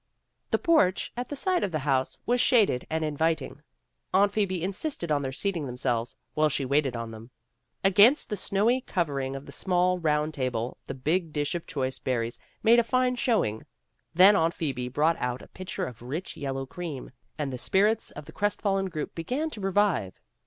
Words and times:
The 0.49 0.57
porch 0.57 1.11
at 1.15 1.29
the 1.29 1.35
side 1.35 1.63
of 1.63 1.71
the 1.71 1.77
house 1.85 2.17
was 2.25 2.41
shaded 2.41 2.87
and 2.89 3.05
inviting. 3.05 3.61
Aunt 4.15 4.31
Phoebe 4.31 4.63
insisted 4.63 5.11
on 5.11 5.21
their 5.21 5.31
seating 5.31 5.67
themselves, 5.67 6.15
while 6.33 6.49
she 6.49 6.65
waited 6.65 6.95
on 6.95 7.11
them. 7.11 7.29
Against 7.83 8.27
the 8.27 8.35
snowy 8.35 8.81
covering 8.81 9.35
of 9.35 9.45
the 9.45 9.51
small, 9.51 9.99
round 9.99 10.33
table, 10.33 10.79
the 10.85 10.95
big 10.95 11.31
dish 11.31 11.53
of 11.53 11.67
choice 11.67 11.99
berries 11.99 12.39
made 12.63 12.79
a 12.79 12.83
fine 12.83 13.15
showing. 13.15 13.63
Then 14.11 14.35
Aunt 14.35 14.55
Phoebe 14.55 14.87
brought 14.89 15.17
out 15.19 15.43
a 15.43 15.47
pitcher 15.49 15.85
of 15.85 16.01
rich 16.01 16.35
yellow 16.35 16.65
cream, 16.65 17.11
and 17.37 17.53
the 17.53 17.59
spirits 17.59 18.09
of 18.09 18.25
the 18.25 18.31
crest 18.31 18.59
fallen 18.59 18.87
group 18.87 19.13
began 19.13 19.51
to 19.51 19.61
revive. 19.61 20.19